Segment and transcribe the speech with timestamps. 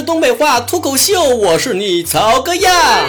[0.00, 3.04] 是东北话脱口秀，我是你曹哥呀。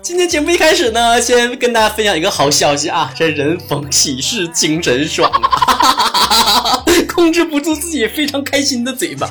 [0.00, 6.55] 今天节目一开始呢，先跟大家分享一个好消息啊，这人逢喜事精神爽啊，
[7.16, 9.26] 控制不住自己非常开心的嘴巴。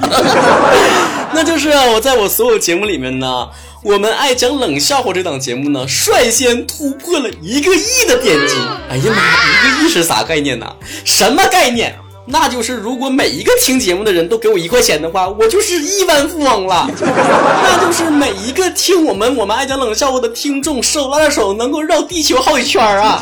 [1.32, 3.48] 那就是我在我所有节目里面呢，
[3.84, 8.56] 我们爱讲冷笑话这档节目呢，率先突破了一个亿的点击。
[8.90, 10.66] 哎呀妈，一个亿是啥概念呢？
[11.06, 11.96] 什么概念？
[12.28, 16.90] 那就是如果每一个听节目的人都给我一块钱的话，我就是亿万富翁了。
[17.00, 23.22] 那就是每一个听我们我们爱讲冷笑话的听众手拉着手能够绕地球好几圈啊！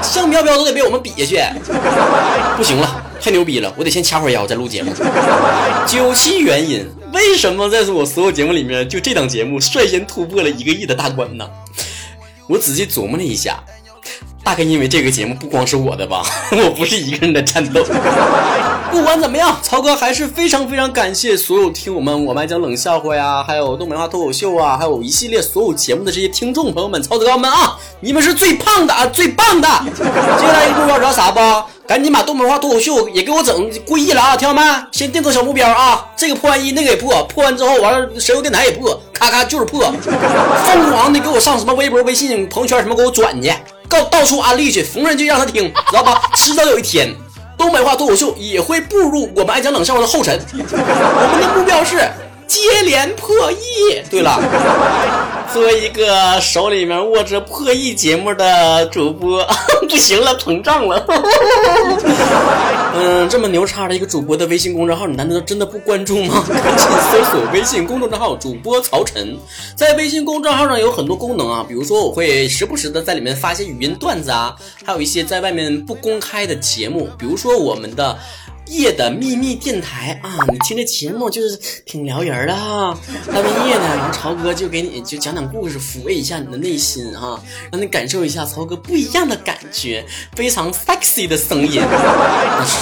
[0.00, 1.42] 像彪彪都得被我们比下去。
[2.56, 4.92] 不行了，太牛逼了，我得先掐会儿腰再录节目。
[5.86, 11.48] 究其原因，为什么在我所有节目里面，就这档节目率先突破了一个亿的大关呢？
[12.48, 13.62] 我仔细琢磨了一下。
[14.46, 16.22] 大概因为这个节目不光是我的吧，
[16.54, 17.82] 我不是一个人的战斗。
[18.92, 29.68] 不管怎么样，曹哥还是非常非常感谢所有听我们我们讲冷笑话呀，还有东北话脱口秀啊，还有一系列所有节目的这些听众朋友们、曹子高们啊，你们是最胖的啊，最棒的！
[29.98, 31.40] 接下来一个目标知道啥不？
[31.84, 34.62] 赶紧把东北话脱口秀也给我整过亿了啊，听到没？
[34.92, 39.92] 先定个小目标啊，这个破完一，那个也破，破完之后完了，神游电台也破，咔咔就是破，
[40.64, 43.52] 疯狂的给我上什么微博、微信、朋友圈什么给我转去。
[43.88, 46.22] 告到处安利去，逢人就让他听，知道吧？
[46.34, 47.14] 迟早有一天，
[47.56, 50.38] 东北话脱口秀也会步入我们爱讲冷笑话的后尘。
[50.52, 51.96] 我们的目标是
[52.46, 54.02] 接连破亿。
[54.10, 54.40] 对了。
[55.52, 59.46] 作为一个手里面握着破亿节目的主播，
[59.88, 61.02] 不行了，膨胀了。
[62.94, 66.44] 嗯，这么牛叉的一个主播的微信公众号，你难道真的不关注吗？
[66.48, 69.38] 赶紧搜索微信公众账号主播曹晨，
[69.76, 74.54] 在微信公众号上有很多功能啊，比如说我会时不时的在里面发一些语音段子啊，
[74.84, 78.18] 还有一些在外面不公开的节目，比如说我们的。
[78.66, 82.98] 夜的秘密电台啊，你听这节目就是挺撩人的哈。
[83.26, 87.40] 大半夜的，然后曹哥就给你就讲讲故事，抚慰一下你的内心哈，
[87.70, 90.04] 让你感受一下曹哥不一样的感觉，
[90.34, 91.82] 非常 sexy 的声音，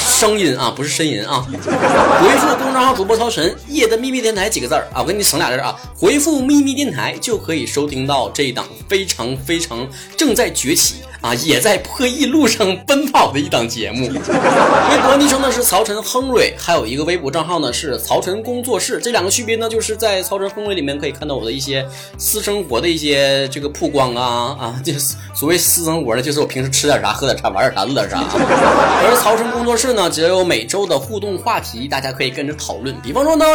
[0.08, 1.46] 声音啊，不是呻吟啊。
[1.50, 10.96] 回复公众号主播超神“夜的秘密电台”几个字儿啊，我给你省俩字啊，回复“秘密电台”就可以收听到这一档非常非常正在崛起。
[11.24, 14.08] 啊，也在破译路上奔跑的一档节目。
[14.08, 19.00] 微博昵称呢是曹晨亨瑞，还有一个微博账号呢是曹晨工作室。
[19.02, 21.82] 这两个区别呢，就是在曹晨亨瑞里面可以看到我的一些
[22.18, 24.92] 私生活的一些这个曝光啊啊，就
[25.34, 28.18] 所谓私生活呢，就是我平时吃点啥、喝点啥、玩点啥、乐点啥。
[28.18, 32.94] 而曹晨工作室呢，只有每周的互动话题，大家可以跟着讨论。
[33.00, 33.46] 比方说呢，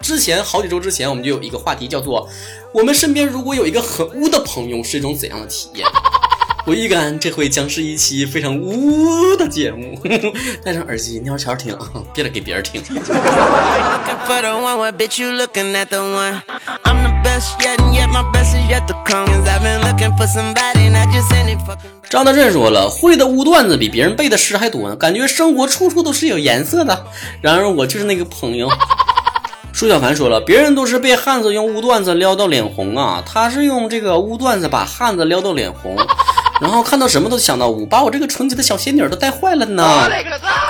[0.00, 2.28] 之前好几周之前，我们就有一个话题叫做
[2.72, 5.84] “我们身边如果有一个很污的朋友，是一种怎样的体验？”
[6.66, 9.96] 我预感这回将是一期非常污的节目，
[10.64, 11.78] 戴上耳机悄悄听，
[12.12, 12.82] 别给别人听。
[22.10, 27.06] 张德顺说了，会的污段子比别人背的诗还多呢，感觉生活处处都是有颜色的。
[27.40, 28.68] 然而我就是那个朋友。
[29.72, 35.96] 舒小凡说了，别人都是被汉子用污段子撩到脸红啊，他是用这个污段子把汉子撩到脸红。
[36.60, 40.08] 然后看到什么都想到我，把我这个纯洁的小仙女都带坏了呢。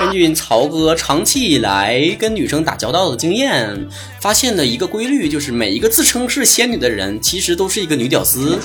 [0.01, 3.87] 根据曹哥长期以来跟女生打交道的经验，
[4.21, 8.59] 发现的一个规律就是，每一个自称是仙女的人，其实都是一个女屌丝。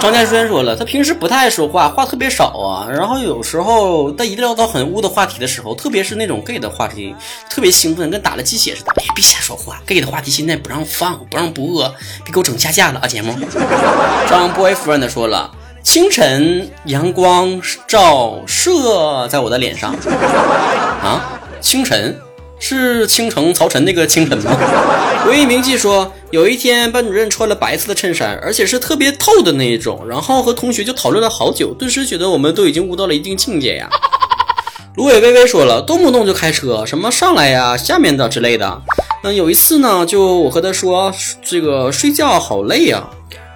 [0.00, 2.88] 张建轩说了，他平时不太爱说话，话特别少啊。
[2.90, 7.14] 然后有时候他一聊到很污的话题的时候，特别是那种 gay 的话题，
[7.48, 8.92] 特别兴奋，跟打了鸡血似的。
[8.96, 11.88] 别别瞎说话，gay 的话题现在不让放，不让播，
[12.24, 13.06] 别给我整下架了啊！
[13.06, 13.32] 节目。
[14.28, 15.50] 张 boyfriend 说了。
[15.84, 19.92] 清晨，阳光照射在我的脸上。
[19.92, 22.18] 啊，清晨
[22.58, 24.50] 是倾城曹晨那个清晨吗？
[25.24, 33.88] 回忆铭记说，有一天班主任穿了白色的衬衫，而且是特别透的那一种，然后和同学就讨论了好久，顿时觉得我们都已经悟到了一定境界呀。
[34.96, 38.82] 芦苇微微说了，动不动就开车，什么上来呀、下面的之类的。
[39.22, 41.12] 那有一次呢，就我和他说
[41.44, 43.04] 这个睡觉好累呀，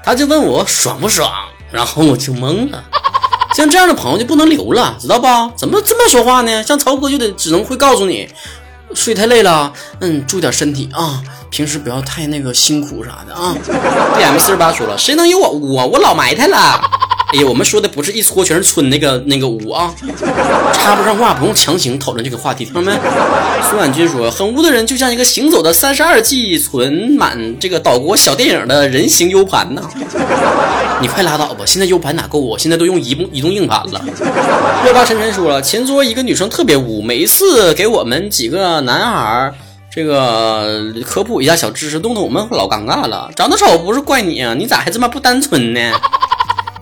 [0.05, 1.31] 他就问我爽不爽。
[1.71, 2.83] 然后我就懵了，
[3.55, 5.27] 像这样的朋友就不能留了，知道不？
[5.57, 6.63] 怎么这么说话呢？
[6.63, 8.29] 像曹哥就得只能会告诉你，
[8.95, 13.55] 睡太累了，嗯，注意点身体啊，平时不要太那个辛苦啥的啊。
[14.17, 15.51] D M 四十八说了，谁能有我？
[15.51, 16.81] 我我老埋汰了。
[17.35, 19.95] 哎呀，我们说的不是一撮全是村那个那个污啊，
[20.73, 22.91] 插不上话，不用强行讨论这个话题，听到没？
[23.69, 29.83] 苏婉君说，很污的人就像一个行走的三十二 G 存满这个岛国小电影的人形 U 盘呢。
[31.03, 32.57] 你快拉倒吧，现在 U 盘哪够啊？
[32.59, 34.03] 现在都用移动移动硬盘了。
[34.83, 39.53] 热巴晨晨说了，前桌一个女生特别污，每一次给我们几个男孩
[39.91, 43.31] 这个科普一下小知识，弄得我们老尴尬了。
[43.37, 45.93] 长得丑不是怪你啊，你咋还这么不单纯呢？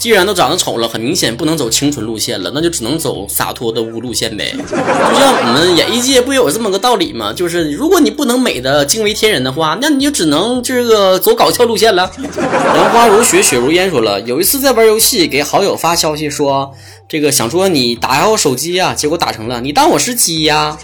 [0.06, 4.54] 既然都长得丑了，很明显不能走清纯路线了， 那就只能走洒脱的污路线呗。
[4.56, 7.32] 就像我们演艺界不有这么个道理吗？
[7.32, 12.08] 就是如果你不能美的惊为天人的话，那你就只能这个走搞笑路线了。
[12.52, 16.72] 兰花如雪，雪如烟说了，有一次在玩游戏，给好友发消息说，
[17.08, 20.78] 这个想说你打开我手机呀，结果打成了你当我是鸡呀。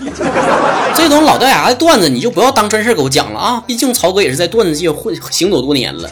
[0.96, 3.62] 这种老掉牙的段子你就不要当真事给我讲了啊！
[3.66, 6.10] 毕竟曹哥也是在段子界混行走多年了。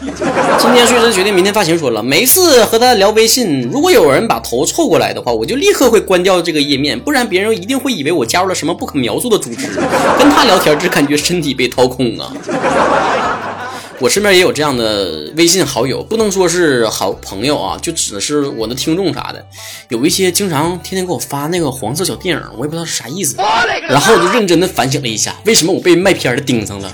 [0.57, 9.65] 今天睡神决定明天发行说了，每次和他聊微信，如果有人把头凑过来的话，我就立刻会关掉这个页面，不然别人一定会以为我加入了什么不可描述的组织。
[10.19, 12.31] 跟他聊天只感觉身体被掏空啊！
[14.01, 19.45] 我身边也有这样的微信好友，不能说是好朋友啊，就指的是我的听众啥的。
[19.89, 23.35] 有一些经常天天给我发那个黄色小电影，我也不知道是啥意思。
[23.87, 26.91] 然后我就认真的反省了一下，为什么我被卖片的盯上了。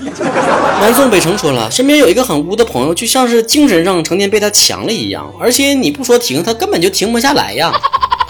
[0.82, 7.72] 南宋北城说了，身边有一个很污的朋友，就像是精神上成天被他强了一样，而且你不说停，他根本就停不下来呀。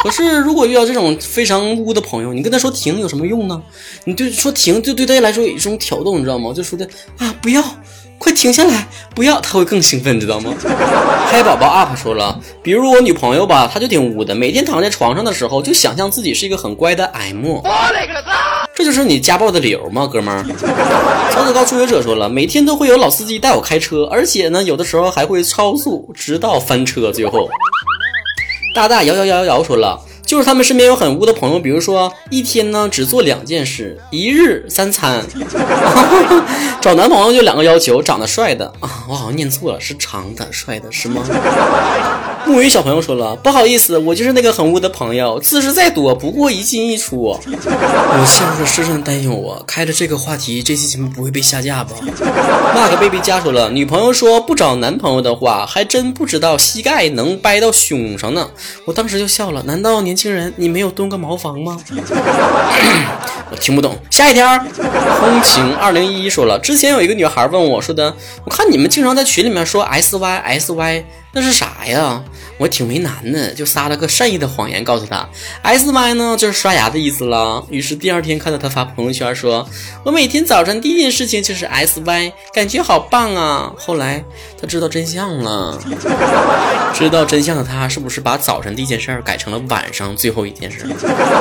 [0.00, 3.60] 可是如果遇到这种非常污的朋友，你跟他说停有什么用呢？
[4.04, 6.52] 你对说停，就对他来说有一种挑逗，你知道吗？
[6.54, 6.88] 就说的
[7.18, 7.60] 啊，不要。
[8.18, 8.88] 快停下来！
[9.14, 10.52] 不要，他会更兴奋，知道吗？
[11.30, 17.60] 嗨宝宝 up 说了，比如我女朋友吧，她就挺污的，每天躺在床上的时候，就想象自己是一个很乖的 M。
[18.74, 20.44] 这就是你家暴的理由吗，哥们儿？
[21.30, 27.12] 曹子高初学者说了，每天都会有老司机带我开车，而且呢，有的时候还会超速，直到翻车。
[27.12, 27.48] 最后，
[28.74, 30.00] 大大摇摇摇摇摇说了。
[30.28, 35.24] 就是他们身边有很污的朋友，比如说一天呢只做两件事，一日三餐。
[36.82, 41.22] 找男朋友就两个要求：长得帅的 啊，我好像念错了，是长的帅的是吗？
[42.46, 47.20] 木鱼小朋友说了，不好意思，我就是那个很污的朋友，姿势再多不过一进一出。
[47.20, 49.62] 我陷入了深深的担忧啊！
[49.66, 51.92] 开了这个话题，这期节目不会被下架吧
[52.74, 58.48] ？Mark baby 家说了，女朋友说不找男朋友的话，还真不知道膝盖能掰到胸上呢。
[58.84, 60.17] 我当时就笑了，难道年？
[60.18, 61.78] 轻人，你没有蹲个茅房吗？
[63.50, 63.96] 我听不懂。
[64.10, 64.58] 下一条，
[65.20, 68.12] 风情二零一一说了，之前有一个女孩问我说的，
[68.44, 72.22] 我看你们经常在群里面说 S Y S Y，那是啥呀？
[72.56, 75.28] 我挺为难的，就撒了个善意的谎言告诉他
[75.62, 77.64] ，S Y 呢就是刷牙的意思了。
[77.70, 79.68] 于是第二天看到他发朋友圈说，
[80.04, 83.72] 我每天早上第一件事情就是 S Y，感觉好棒啊。
[83.78, 84.24] 后来
[84.60, 85.78] 他知道真相了，
[86.92, 90.84] 知道真相的他是不是把早晨第一件事改成了晚上最后一件事？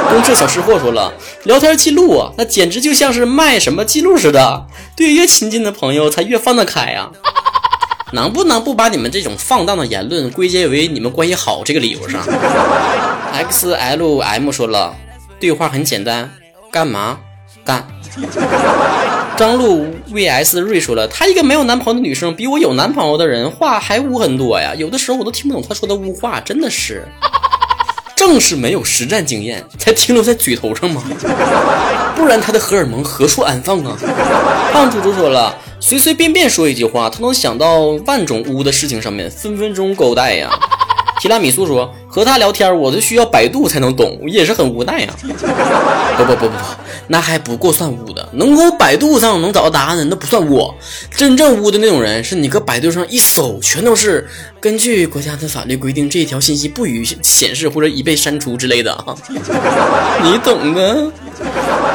[0.09, 1.11] 公车小吃货说了，
[1.45, 7.09] 聊天记录啊，那简直就像是卖什么记录似的，对越亲近的朋友才越放得开呀。
[8.13, 12.21] 能不能不把你们这种放荡的言论归结为你们关系好这个理由上
[13.33, 14.95] ？X L M 说了，
[15.39, 16.31] 对话很简单，
[16.71, 17.19] 干嘛
[17.65, 17.85] 干？
[19.37, 27.05] 张璐 V S 瑞说了，她一个没有男朋友的女生，比我有男朋友的人话还污很多呀，有的时候我都听不懂她说的污话，真的是。
[28.17, 31.03] 正是没有实战经验，才停留在嘴头上吗？
[32.17, 33.95] 不然他的荷尔蒙何处安放啊？
[34.73, 40.49] 胖猪猪说了，随随便便说一句话，他能想到万种污的事情上面，分分钟勾带呀。
[41.19, 45.07] 提拉米苏说，和他聊天，我都需要百度才能懂，也是很无奈呀。
[46.17, 46.55] 不不不不不。
[47.09, 50.73] 那还不够算污的，能够百度上能找到答案的那不算污，
[51.09, 54.27] 真正污的那种人是你搁百度上一搜，全都是
[54.59, 59.15] 根据国家的法律规定，这一条信息不予显示或者已被删除之类的啊，
[60.21, 61.11] 你懂的。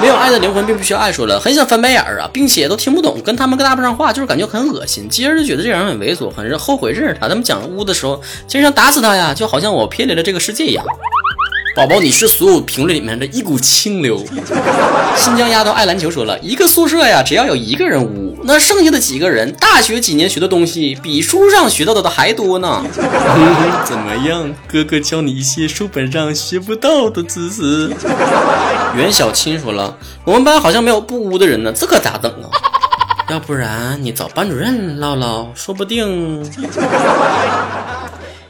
[0.02, 5.08] 没有爱的灵魂并不需要爱，说了很想翻白眼儿啊，并且都听不懂，跟他们搭不上话，就是感觉很恶心。
[5.08, 7.28] 接着就觉得这人很猥琐，很是后悔认识他。
[7.28, 10.84] 他们讲污的时候，其实想打死他呀，就好像我偏离了这个世界一样。
[11.74, 14.22] 宝宝，你是所有评论里面的一股清流。
[15.16, 22.84] 新疆丫头爱篮球说了一个宿舍呀，只要有一个人污，那剩下的几个人大学几年学的东西比书上学到的还多呢。
[23.86, 27.90] 怎么样，哥哥教你一些书本上学不到的知识。
[28.94, 32.50] 袁小青说了，我们班好像没有不污的人呢，这可咋整啊？
[33.30, 36.44] 要不然你找班主任唠唠，说不定。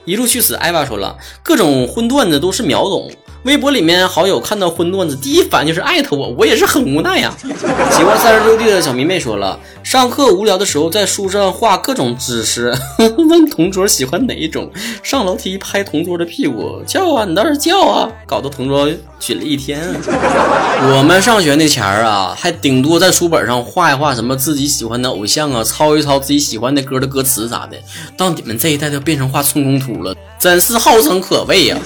[0.05, 3.11] 一路去死，艾娃说了，各种荤段子都是秒懂。
[3.45, 7.35] 微博里面好友看到荤段子，第一反应就是艾特我，我也是很无奈呀。
[7.91, 12.73] 喜欢三十六 D 的小迷妹说了，上课无聊的时候在书上画各种姿势，
[13.29, 14.71] 问同桌喜欢哪一种，
[15.03, 19.93] 上楼梯拍同桌的屁股，叫啊，你倒是叫啊，搞得同桌训了一天。
[20.95, 27.77] 我们上学那前儿啊，还顶多在书本上画一画什么自己喜欢的偶像啊，抄一抄自己喜欢的歌的歌词啥的。
[28.17, 31.79] 到你们这一代就变成画寸功图了，真是后生可畏呀！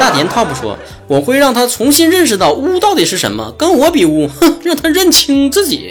[0.00, 0.76] 大田 top 说，
[1.06, 5.88] 我会让他重新认识到污到底是什么，跟我比污，哼，让他认清自己。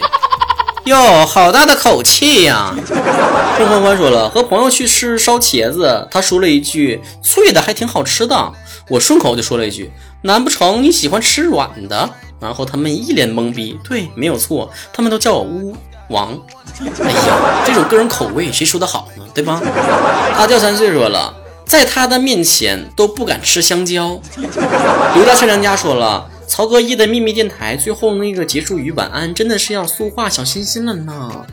[0.84, 2.74] 哟，好大的口气呀！
[3.56, 8.52] 郑欢欢说了，和朋友去吃烧茄子，他说了一句脆的，还挺好吃的。
[8.90, 12.10] 我顺口就说了一句，难不成你喜欢吃软的？
[12.38, 13.78] 然后他们一脸懵逼。
[13.88, 15.74] 对，没有错，他们都叫我巫
[16.10, 16.38] 王。
[16.78, 19.24] 哎呀，这种个人口味谁说的好呢？
[19.34, 19.62] 对吧？
[20.36, 21.34] 阿掉三岁说了，
[21.66, 24.18] 在他的面前都不敢吃香蕉。
[25.14, 26.30] 刘大善良家说了。
[26.48, 31.44] 曹格一的秘密电台最后那个结束语晚安，真的是要塑化小心心了呢。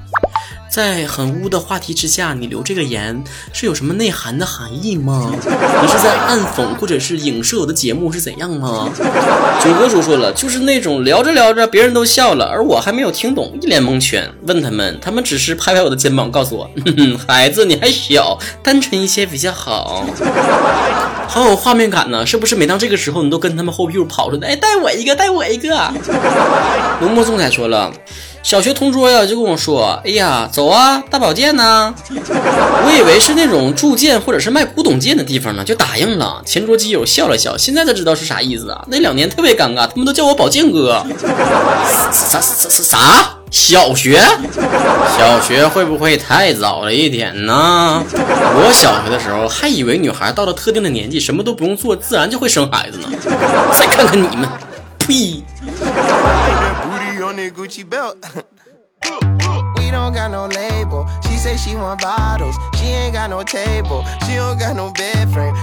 [0.70, 3.24] 在很污的话题之下，你留这个言
[3.54, 5.32] 是有什么内涵的含义吗？
[5.32, 8.90] 你是在暗讽或者是影射我的节目是怎样吗？
[9.64, 14.28] 九哥叔说了，就是那种聊着聊着别人都笑了，而我还没有听懂，一脸蒙圈。
[14.48, 16.68] 问他们，他们只是拍拍我的肩膀，告诉我，
[17.28, 20.04] 孩子你还小，单纯一些比较好。
[21.28, 22.56] 好有画面感呢，是不是？
[22.56, 25.94] 每当这个时候，你都跟他们后屁股跑出来，哎，带我一个，带我一个。
[27.00, 27.94] 浓墨重彩说了。
[28.44, 36.42] 小学同桌呀，就跟我说：“哎呀，走啊，大保健呢。” 我以为是那种铸剑或者是卖古董剑的地方呢，就答应了。
[36.46, 38.84] 前桌基友笑了笑，现在才知道是啥意思啊。
[38.90, 41.02] 那两年特别尴尬，他们都叫我宝剑哥。
[42.12, 43.38] 啥啥啥啥？
[43.50, 44.22] 小学？
[45.18, 48.04] 小学会不会太早了一点呢？
[48.12, 53.08] 我小学的时候还以为女孩到了特定的年纪，什么都不用做，自然就会生孩子呢。
[53.80, 54.50] 再看看你们，
[55.00, 55.42] 呸
[57.52, 58.18] ！Gucci belt.
[59.94, 61.06] we don't got no label.
[61.22, 62.56] She say she want bottles.
[62.76, 64.04] She ain't got no table.
[64.26, 65.54] She don't got no bed frame.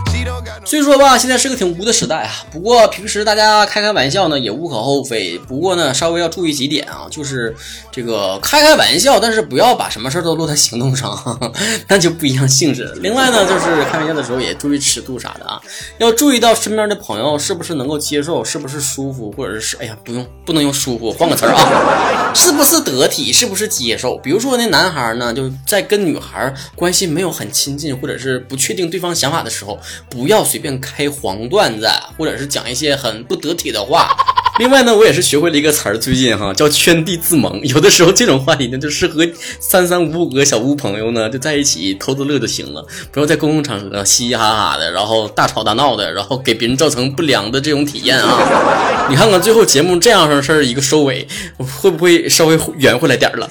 [0.64, 2.30] 所以说吧，现在是个挺污的时代啊。
[2.52, 5.38] 不过平时大家开开玩笑呢，也无可厚非。
[5.38, 7.56] 不过呢，稍微要注意几点啊，就是
[7.90, 11.50] 这个开开玩笑，但是不要把什么事都落在行动上，
[11.88, 12.92] 那就不一样性质。
[13.00, 15.60] 另外呢，就是开玩笑的时候也注意尺度啥的啊，
[15.98, 24.16] 要注意到身边的朋友是不是能够接受，是不是舒服，或者是哎呀，不用不能用舒服，换个词儿啊， 是不是得体，是不是接受？
[24.22, 29.78] 比如说那男孩呢，就在跟女孩关系没有很亲近，或者是不确定对方想法的时候。
[30.08, 34.08] 不要随便开黄段子，或者是讲一些很不得体的话。
[34.60, 37.58] 另外呢，我也是学会了一个词儿，最近哈叫圈地自萌。
[37.64, 39.26] 有的时候这种话题呢，就适合
[39.58, 48.36] 三三五五个小屋朋友呢，就在一起偷着乐就行了，不要在公共场合嘻嘻哈哈的，然后大吵大闹的，然后给别人造成不良的这种体验啊。
[49.08, 51.26] 你看看最后节目这样式事儿一个收尾，
[51.80, 53.48] 会不会稍微圆回来点儿了？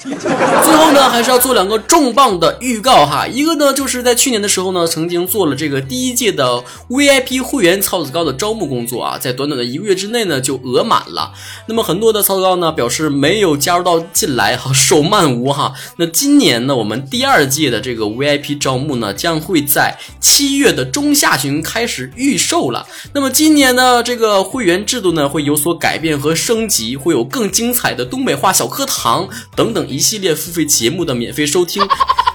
[0.62, 3.26] 最后呢，还是要做两个重磅的预告哈。
[3.26, 10.99] 一个呢，就是在去年的时候呢，曾经做了这个第一届的 VIP 会员草子高的招募工作啊，在短短的一个月之内呢，就额满。
[11.08, 11.32] 了，
[11.66, 15.72] 那么很多的操作呢表示没有加入到进来哈，手慢无哈。
[15.96, 22.86] 那今年呢，我们第二届的这个 VIP 招募呢，将会在七月的中下旬开始预售了。
[23.12, 31.82] 那么今年呢，这个会员制度呢会有所改变和升级，会有更精彩的东北话小课堂等等一系列付费节目的免费收听。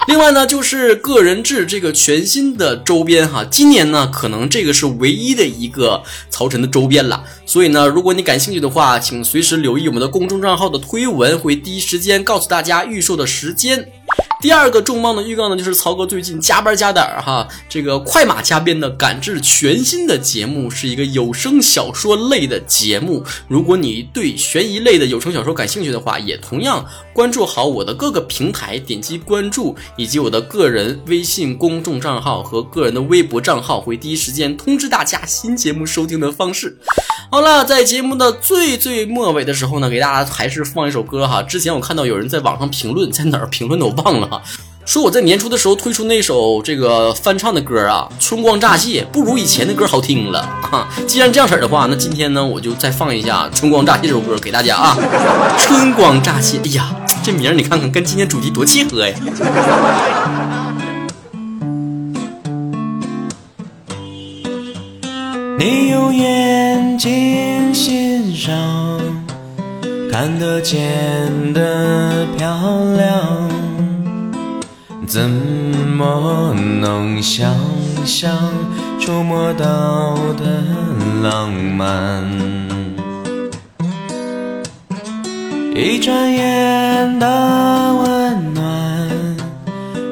[0.07, 7.23] 另外呢，就是个人制这个全新的周边哈，今年呢可能这个是唯一的一个曹晨的周边了。
[7.45, 13.91] 所以呢，如果你感兴趣的话，请随时留意我们的公众账号的推文，会第一时间告诉大家预售的时间。
[14.41, 23.23] 第二个重磅的预告呢，就是曹哥最近加班加点儿哈，这个快马加鞭的赶制全新的节目，是一个有声小说类的节目。
[23.47, 36.77] 如果你对悬疑类的有声小说感兴趣的话，也同样关注好我的各个平台，点击关注以及我的个人微信公众账号和个人的微博账号，会第一时间通知大家新节目收听的方式。
[37.31, 41.41] 好了，在节目的最最末尾的时候呢，给大家还是放一首歌哈。
[41.41, 44.41] 之前我看到有人在网上评论，在哪儿评论的我忘了哈，
[44.85, 50.87] 说我在年初的时候推出那首这个翻唱的歌啊，《春光乍泄》不如以前的歌好听了 哈。
[51.07, 54.97] 既然这样式的话，那今天呢，我就再放一下《春光乍泄》这首歌给大家啊，
[55.61, 56.57] 《春光乍泄》。
[56.65, 59.15] 哎呀，这名你看看，跟今天主题多契合呀。
[65.57, 68.53] 你用眼睛欣赏，
[70.11, 72.47] 看得见的漂
[72.97, 73.44] 亮，
[75.15, 77.55] 怎么能想
[78.03, 78.37] 象
[78.99, 80.61] 触摸到的
[81.23, 82.21] 浪漫。
[85.73, 87.27] 一转眼的
[87.93, 89.09] 温暖，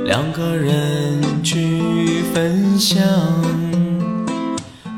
[0.06, 3.04] 两个人去分享，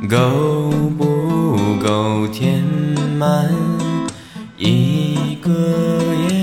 [0.07, 0.69] 够
[0.99, 2.63] 不够填
[3.17, 3.49] 满
[4.55, 5.51] 一个
[6.29, 6.34] 夜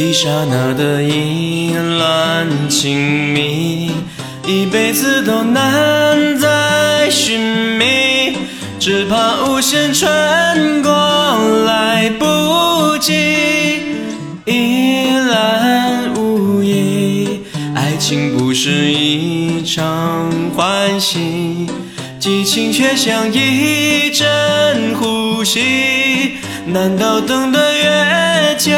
[0.00, 3.90] 一刹那的意乱情迷，
[4.46, 7.40] 一辈子都难再寻
[7.76, 8.36] 觅，
[8.78, 10.92] 只怕无限穿过
[11.66, 13.82] 来不及，
[14.44, 17.40] 一览无遗。
[17.74, 21.66] 爱情不是一场欢喜，
[22.20, 26.36] 激情却像一阵呼吸。
[26.66, 27.88] 难道等得越
[28.58, 28.72] 就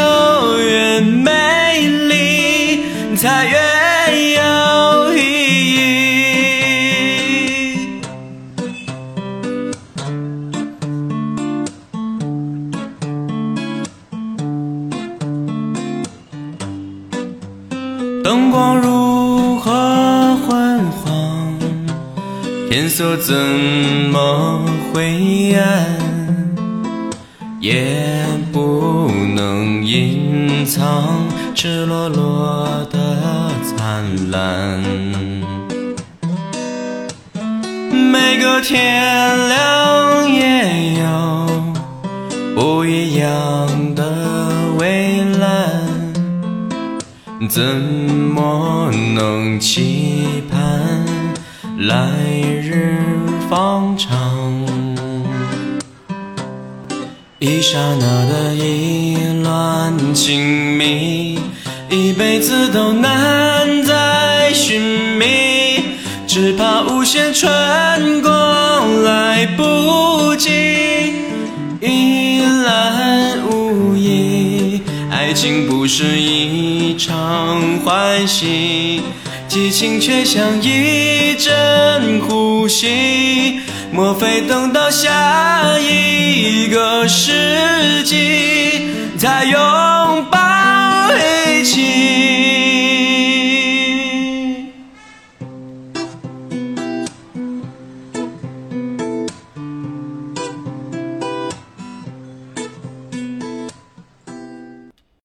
[0.59, 2.85] 越美丽，
[3.17, 3.57] 才越
[4.37, 5.19] 有意
[5.75, 5.81] 义？
[18.23, 21.59] 灯光如何昏黄，
[22.69, 23.35] 天色怎
[24.13, 25.99] 么灰暗？
[27.61, 34.83] 也不能隐藏赤裸裸的灿烂。
[37.93, 41.47] 每个天亮也有
[42.55, 44.03] 不一样的
[44.79, 45.83] 蔚蓝，
[47.49, 51.05] 怎么能期盼
[51.79, 52.11] 来
[52.63, 52.99] 日
[53.49, 54.30] 方长？
[57.61, 61.39] 一刹那的意乱情迷，
[61.91, 64.81] 一辈子都难再寻
[65.19, 65.27] 觅，
[66.27, 68.31] 只怕无限穿过
[69.05, 70.49] 来不及，
[71.83, 74.81] 一览无遗。
[75.11, 79.03] 爱情不是一场欢喜，
[79.49, 83.61] 激情却像一阵呼吸。
[84.01, 88.89] 莫非等到下一个世纪，
[89.19, 89.61] 再拥
[90.31, 90.50] 抱？